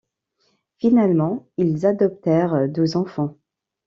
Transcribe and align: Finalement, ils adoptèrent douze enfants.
Finalement, 0.79 1.47
ils 1.57 1.85
adoptèrent 1.85 2.67
douze 2.67 2.95
enfants. 2.95 3.37